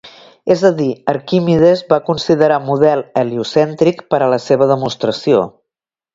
[0.53, 5.45] És a dir, Arquimedes va considerar un model heliocèntric per a la seva demostració.